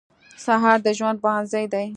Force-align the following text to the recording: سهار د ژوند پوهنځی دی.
سهار 0.45 0.77
د 0.85 0.87
ژوند 0.97 1.17
پوهنځی 1.23 1.65
دی. 1.73 1.85